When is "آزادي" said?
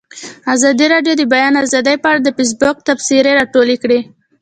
1.63-1.95